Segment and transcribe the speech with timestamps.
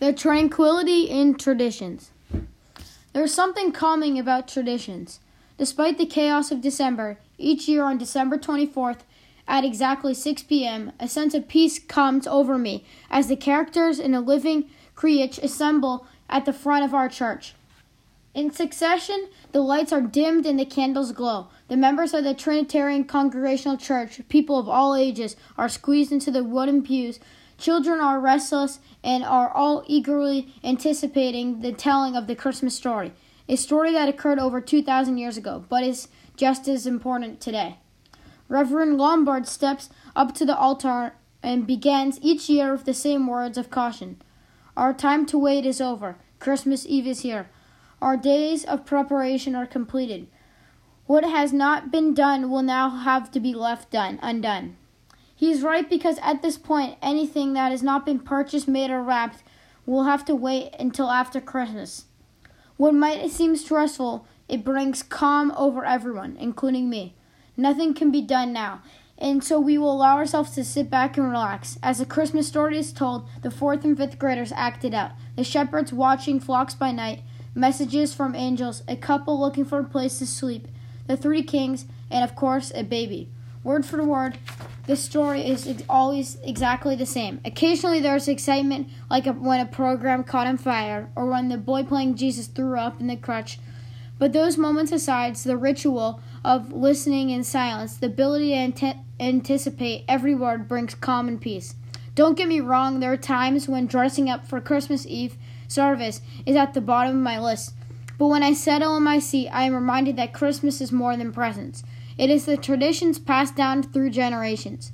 [0.00, 2.12] The tranquility in traditions.
[3.12, 5.18] There's something calming about traditions.
[5.56, 9.00] Despite the chaos of December, each year on December 24th
[9.48, 14.14] at exactly 6 p.m., a sense of peace comes over me as the characters in
[14.14, 17.54] a living creation assemble at the front of our church.
[18.38, 21.48] In succession, the lights are dimmed and the candles glow.
[21.66, 26.44] The members of the Trinitarian Congregational Church, people of all ages, are squeezed into the
[26.44, 27.18] wooden pews
[27.58, 33.12] Children are restless and are all eagerly anticipating the telling of the Christmas story,
[33.48, 37.78] a story that occurred over 2,000 years ago, but is just as important today.
[38.48, 43.58] Reverend Lombard steps up to the altar and begins each year with the same words
[43.58, 44.22] of caution.
[44.76, 46.18] Our time to wait is over.
[46.38, 47.48] Christmas Eve is here.
[48.00, 50.28] Our days of preparation are completed.
[51.06, 54.76] What has not been done will now have to be left done undone.
[55.34, 59.02] He is right because at this point, anything that has not been purchased, made, or
[59.02, 59.42] wrapped
[59.86, 62.04] will have to wait until after Christmas.
[62.76, 67.14] What might seem stressful, it brings calm over everyone, including me.
[67.56, 68.82] Nothing can be done now,
[69.16, 71.78] and so we will allow ourselves to sit back and relax.
[71.82, 75.12] As the Christmas story is told, the fourth and fifth graders acted out.
[75.36, 77.22] The shepherds watching flocks by night,
[77.58, 80.68] messages from angels, a couple looking for a place to sleep,
[81.06, 83.28] the three kings, and of course, a baby.
[83.64, 84.38] Word for word,
[84.86, 87.40] this story is always exactly the same.
[87.44, 92.14] Occasionally there's excitement, like when a program caught on fire, or when the boy playing
[92.14, 93.58] Jesus threw up in the crutch.
[94.18, 100.04] But those moments aside, the ritual of listening in silence, the ability to ante- anticipate
[100.08, 101.74] every word brings calm and peace.
[102.18, 105.36] Don't get me wrong, there are times when dressing up for Christmas Eve
[105.68, 107.74] service is at the bottom of my list.
[108.18, 111.32] But when I settle in my seat, I am reminded that Christmas is more than
[111.32, 111.84] presents.
[112.18, 114.90] It is the traditions passed down through generations.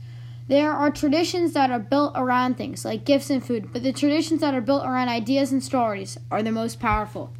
[0.48, 4.42] There are traditions that are built around things like gifts and food, but the traditions
[4.42, 7.32] that are built around ideas and stories are the most powerful.